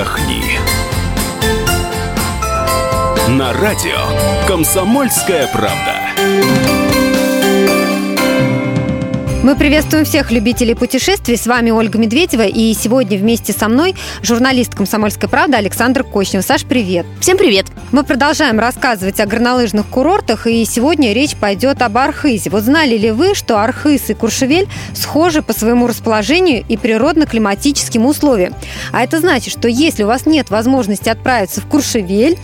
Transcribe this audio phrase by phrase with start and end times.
[0.00, 0.42] отдохни.
[3.28, 6.79] На радио «Комсомольская правда».
[9.42, 11.38] Мы приветствуем всех любителей путешествий.
[11.38, 12.42] С вами Ольга Медведева.
[12.42, 16.44] И сегодня вместе со мной журналист «Комсомольской правды» Александр Кочнев.
[16.44, 17.06] Саш, привет.
[17.22, 17.64] Всем привет.
[17.90, 20.46] Мы продолжаем рассказывать о горнолыжных курортах.
[20.46, 22.50] И сегодня речь пойдет об Архизе.
[22.50, 28.54] Вот знали ли вы, что Архиз и Куршевель схожи по своему расположению и природно-климатическим условиям?
[28.92, 32.38] А это значит, что если у вас нет возможности отправиться в Куршевель,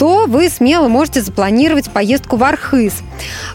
[0.00, 2.94] то вы смело можете запланировать поездку в Архиз.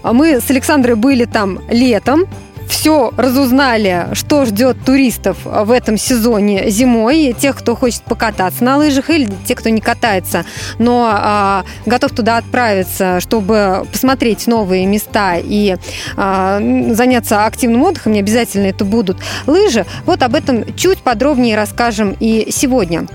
[0.02, 2.26] Мы с Александрой были там летом,
[2.68, 9.10] все разузнали, что ждет туристов в этом сезоне зимой, тех, кто хочет покататься на лыжах,
[9.10, 10.46] или те, кто не катается,
[10.80, 15.78] но а, готов туда отправиться, чтобы посмотреть новые места и
[16.18, 16.60] а,
[16.92, 19.86] заняться активным отдыхом, не обязательно это будут лыжи.
[20.06, 23.08] Вот об этом чуть подробнее расскажем и сегодня.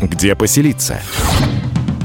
[0.00, 1.00] Где поселиться?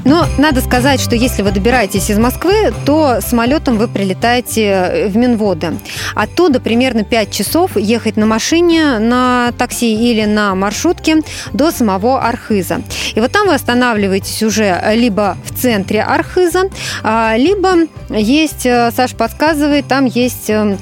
[0.10, 5.78] Но надо сказать, что если вы добираетесь из Москвы, то самолетом вы прилетаете в Минводы.
[6.16, 11.18] Оттуда примерно 5 часов ехать на машине, на такси или на маршрутке
[11.54, 12.82] до самого Архиза.
[13.14, 16.64] И вот там вы останавливаетесь уже либо в центре Архиза,
[17.04, 17.76] а, либо
[18.10, 20.76] есть, э, Саша подсказывает, там есть э,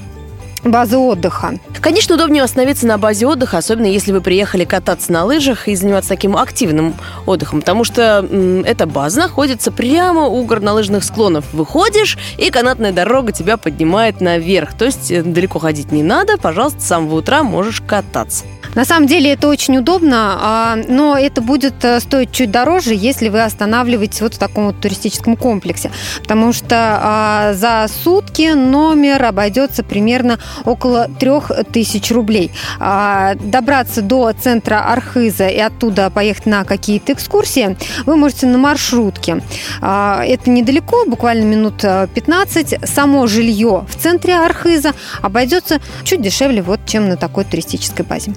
[0.64, 1.54] базы отдыха.
[1.82, 6.10] Конечно, удобнее остановиться на базе отдыха, особенно если вы приехали кататься на лыжах и заниматься
[6.10, 11.46] таким активным отдыхом, потому что м, эта база находится прямо у горнолыжных склонов.
[11.54, 14.74] Выходишь, и канатная дорога тебя поднимает наверх.
[14.74, 18.46] То есть э, далеко ходить не надо, пожалуйста, с самого утра можешь кататься.
[18.76, 23.30] На самом деле это очень удобно, а, но это будет э, стоить чуть дороже, если
[23.30, 29.84] вы останавливаетесь вот в таком вот туристическом комплексе, потому что а, за сутки номер обойдется
[29.84, 32.52] примерно около 3000 рублей.
[32.80, 39.42] А, добраться до центра Архиза и оттуда поехать на какие-то экскурсии вы можете на маршрутке.
[39.82, 42.74] Это недалеко, буквально минут 15.
[42.74, 48.34] Э, Само жилье в центре Архиза обойдется чуть дешевле, вот, чем на такой туристической базе.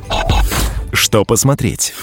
[1.00, 1.94] Что посмотреть?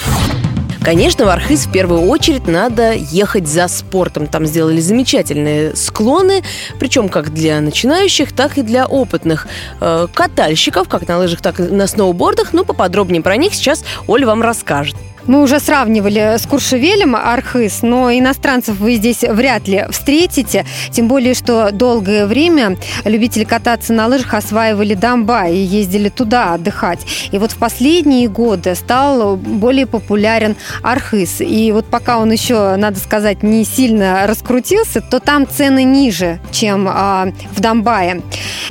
[0.81, 4.25] Конечно, в Архыз в первую очередь надо ехать за спортом.
[4.25, 6.43] Там сделали замечательные склоны,
[6.79, 9.47] причем как для начинающих, так и для опытных
[9.81, 12.53] э, катальщиков, как на лыжах, так и на сноубордах.
[12.53, 14.95] Ну, поподробнее про них сейчас Оля вам расскажет.
[15.27, 20.65] Мы уже сравнивали с Куршевелем Архыз, но иностранцев вы здесь вряд ли встретите.
[20.91, 27.01] Тем более, что долгое время любители кататься на лыжах осваивали Дамба и ездили туда отдыхать.
[27.31, 31.41] И вот в последние годы стал более популярен Архыз.
[31.41, 36.87] И вот пока он еще, надо сказать, не сильно раскрутился, то там цены ниже, чем
[36.89, 38.21] а, в Дамбае.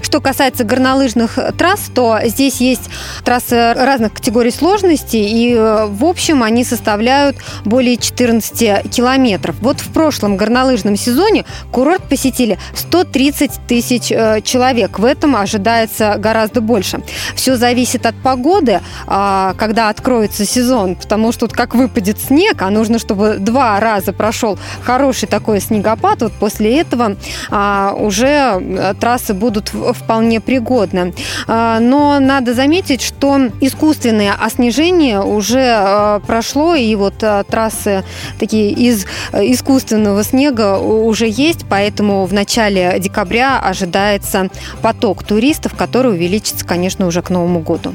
[0.00, 2.88] Что касается горнолыжных трасс, то здесь есть
[3.24, 9.56] трассы разных категорий сложности, и в общем они составляют более 14 километров.
[9.60, 14.98] Вот в прошлом горнолыжном сезоне курорт посетили 130 тысяч э, человек.
[14.98, 17.00] В этом ожидается гораздо больше.
[17.34, 22.70] Все зависит от погоды, а, когда откроется сезон, потому что вот как выпадет снег, а
[22.70, 27.16] нужно, чтобы два раза прошел хороший такой снегопад, вот после этого
[27.50, 31.12] а, уже э, трассы будут вполне пригодны.
[31.48, 38.04] А, но надо заметить, что искусственное оснежение уже прошло и вот а, трассы
[38.38, 44.50] такие из э, искусственного снега уже есть, поэтому в начале декабря ожидается
[44.82, 47.94] поток туристов, который увеличится, конечно, уже к Новому году.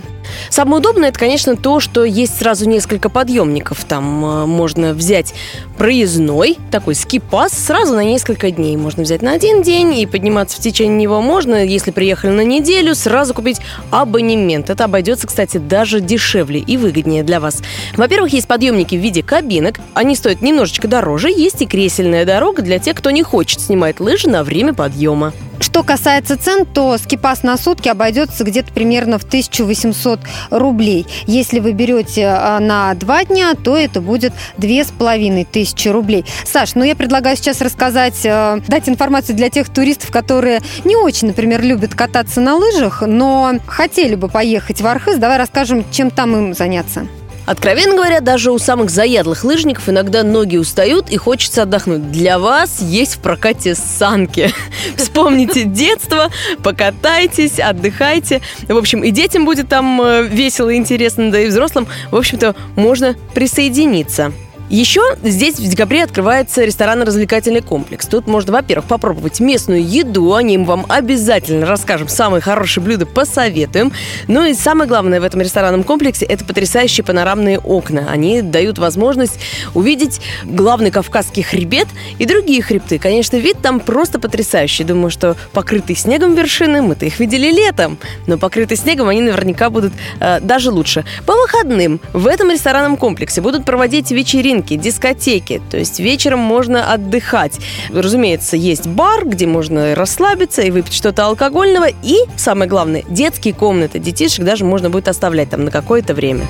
[0.50, 3.84] Самое удобное, это, конечно, то, что есть сразу несколько подъемников.
[3.86, 5.34] Там э, можно взять
[5.78, 8.78] проездной, такой скипас, сразу на несколько дней.
[8.78, 11.64] Можно взять на один день и подниматься в течение него можно.
[11.64, 14.70] Если приехали на неделю, сразу купить абонемент.
[14.70, 17.62] Это обойдется, кстати, даже дешевле и выгоднее для вас.
[17.96, 19.80] Во-первых, есть подъемники в виде кабинок.
[19.94, 21.30] Они стоят немножечко дороже.
[21.30, 25.34] Есть и кресельная дорога для тех, кто не хочет снимать лыжи на время подъема.
[25.72, 30.20] Что касается цен, то скипас на сутки обойдется где-то примерно в 1800
[30.50, 31.08] рублей.
[31.28, 36.26] Если вы берете а, на два дня, то это будет две с половиной тысячи рублей.
[36.44, 41.30] Саш, ну я предлагаю сейчас рассказать, а, дать информацию для тех туристов, которые не очень,
[41.30, 45.20] например, любят кататься на лыжах, но хотели бы поехать в Архыз.
[45.20, 47.08] Давай расскажем, чем там им заняться.
[47.46, 52.12] Откровенно говоря, даже у самых заядлых лыжников иногда ноги устают и хочется отдохнуть.
[52.12, 54.54] Для вас есть в прокате санки.
[54.96, 56.30] Вспомните детство,
[56.64, 58.42] покатайтесь, отдыхайте.
[58.68, 61.88] В общем, и детям будет там э, весело и интересно, да и взрослым.
[62.12, 64.32] В общем-то, можно присоединиться.
[64.72, 68.08] Еще здесь в декабре открывается ресторанно-развлекательный комплекс.
[68.08, 73.06] Тут можно, во-первых, попробовать местную еду, о ней мы вам обязательно расскажем, самые хорошие блюда
[73.06, 73.92] посоветуем.
[74.30, 78.08] Ну и самое главное в этом ресторанном комплексе– это потрясающие панорамные окна.
[78.10, 79.38] Они дают возможность
[79.74, 82.98] увидеть главный кавказский хребет и другие хребты.
[82.98, 84.86] Конечно, вид там просто потрясающий.
[84.86, 89.92] Думаю, что покрытые снегом вершины, мы-то их видели летом, но покрытые снегом они наверняка будут
[90.22, 91.04] э, даже лучше.
[91.26, 97.60] По выходным в этом ресторанном комплексе будут проводить вечеринки, дискотеки, то есть вечером можно отдыхать.
[97.90, 104.00] Разумеется, есть бар, где можно расслабиться и выпить что-то алкогольного, и, самое главное, детские комнаты.
[104.00, 106.48] Детишек даже можно будет оставлять там на какое-то время.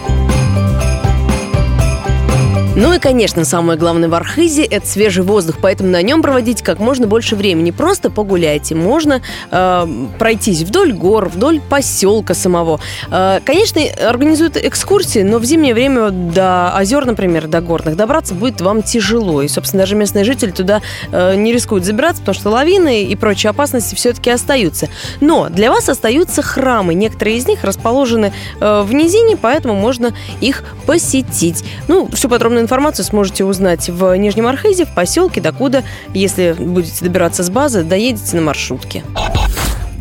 [2.82, 6.80] Ну и, конечно, самое главное в Архизе– это свежий воздух, поэтому на нем проводить как
[6.80, 7.70] можно больше времени.
[7.70, 9.88] Просто погуляйте, можно э,
[10.18, 12.80] пройтись вдоль гор, вдоль поселка самого.
[13.12, 18.62] Э, конечно, организуют экскурсии, но в зимнее время до озер, например, до горных добраться будет
[18.62, 19.44] вам тяжело.
[19.44, 20.82] И, собственно, даже местные жители туда
[21.12, 24.90] э, не рискуют забираться, потому что лавины и прочие опасности все-таки остаются.
[25.20, 26.96] Но для вас остаются храмы.
[26.96, 31.64] Некоторые из них расположены э, в низине, поэтому можно их посетить.
[31.88, 32.71] Ну, все подробно информацию
[33.04, 35.84] сможете узнать в Нижнем Архизе, в поселке, докуда,
[36.14, 39.04] если будете добираться с базы, доедете на маршрутке.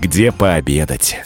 [0.01, 1.17] Где пообедать?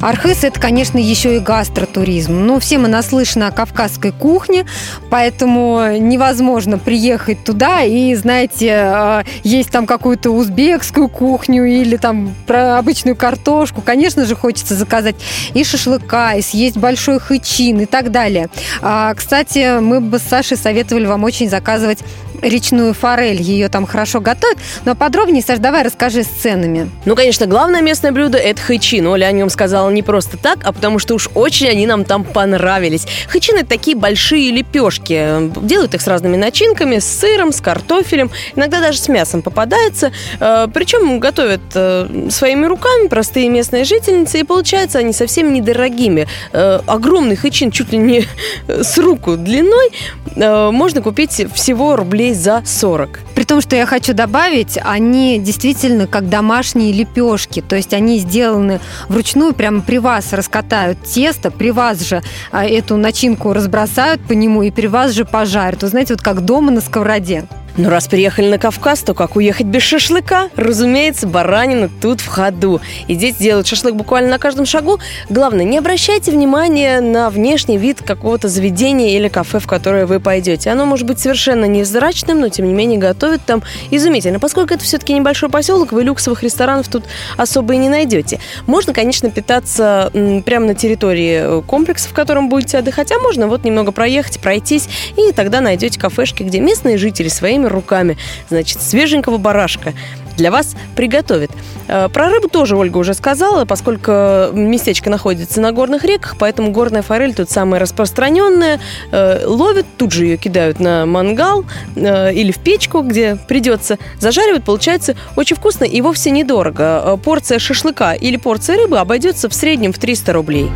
[0.00, 2.32] Архыз– это, конечно, еще и гастротуризм.
[2.32, 4.66] Ну, все мы наслышаны о кавказской кухне,
[5.10, 13.16] поэтому невозможно приехать туда и, знаете, э, есть там какую-то узбекскую кухню или там обычную
[13.16, 13.80] картошку.
[13.80, 15.16] Конечно же, хочется заказать
[15.54, 18.48] и шашлыка, и съесть большой хычин и так далее.
[18.82, 22.00] А, кстати, мы бы с Сашей советовали вам очень заказывать
[22.42, 23.40] речную форель.
[23.40, 24.58] Ее там хорошо готовят.
[24.84, 26.90] Но подробнее, Саш, давай расскажи с ценами.
[27.04, 29.06] Ну, конечно, главное местное блюдо– это хычин.
[29.06, 32.24] Оля о нем сказала не просто так, а потому что уж очень они нам там
[32.24, 33.06] понравились.
[33.28, 35.50] Хычин– это такие большие лепешки.
[35.60, 38.30] Делают их с разными начинками, с сыром, с картофелем.
[38.54, 40.12] Иногда даже с мясом попадается.
[40.40, 44.40] Э, Причем готовят э, своими руками простые местные жительницы.
[44.40, 46.26] И получается они совсем недорогими.
[46.52, 48.26] Э, огромный хычин, чуть ли не
[48.68, 49.90] с руку длиной,
[50.36, 53.20] можно купить всего рублей рублей за 40.
[53.34, 57.60] При том, что я хочу добавить, они действительно как домашние лепешки.
[57.60, 62.96] То есть они сделаны вручную, прямо при вас раскатают тесто, при вас же а, эту
[62.96, 65.82] начинку разбросают по нему и при вас же пожарят.
[65.82, 67.44] Вы знаете, вот как дома на сковороде.
[67.78, 70.48] Ну, раз приехали на Кавказ, то как уехать без шашлыка?
[70.56, 72.80] Разумеется, баранина тут в ходу.
[73.06, 74.98] И здесь делают шашлык буквально на каждом шагу.
[75.28, 80.70] Главное, не обращайте внимания на внешний вид какого-то заведения или кафе, в которое вы пойдете.
[80.70, 84.40] Оно может быть совершенно невзрачным, но тем не менее готовят там изумительно.
[84.40, 87.04] Поскольку это все-таки небольшой поселок, вы люксовых ресторанов тут
[87.36, 88.40] особо и не найдете.
[88.66, 90.10] Можно, конечно, питаться
[90.46, 94.88] прямо на территории комплекса, в котором будете отдыхать, а можно вот немного проехать, пройтись,
[95.18, 98.16] и тогда найдете кафешки, где местные жители своими своими руками,
[98.48, 99.92] значит, свеженького барашка
[100.36, 101.50] для вас приготовит.
[101.88, 104.10] Э, про рыбу тоже Ольга уже сказала, поскольку
[104.52, 108.78] местечко находится на горных реках, поэтому горная форель тут самая распространенная.
[109.12, 111.64] Э, ловят, тут же ее кидают на мангал
[111.94, 114.64] э, или в печку, где придется зажаривать.
[114.64, 117.18] Получается очень вкусно и вовсе недорого.
[117.24, 120.70] Порция шашлыка или порция рыбы обойдется в среднем в 300 рублей.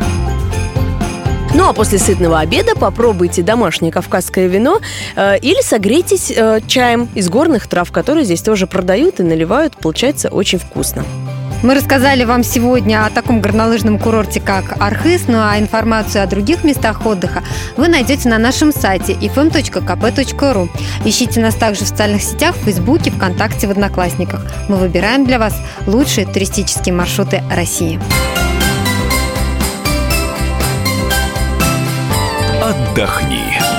[1.53, 4.79] Ну а после сытного обеда попробуйте домашнее кавказское вино
[5.15, 9.75] э, или согрейтесь э, чаем из горных трав, которые здесь тоже продают и наливают.
[9.75, 11.03] Получается очень вкусно.
[11.61, 16.63] Мы рассказали вам сегодня о таком горнолыжном курорте, как Архыз, ну а информацию о других
[16.63, 17.43] местах отдыха
[17.77, 20.69] вы найдете на нашем сайте ifm.kp.ru.
[21.05, 24.43] Ищите нас также в социальных сетях, в Фейсбуке, ВКонтакте, в Одноклассниках.
[24.69, 25.53] Мы выбираем для вас
[25.85, 27.99] лучшие туристические маршруты России.
[32.71, 33.70] Отдохни.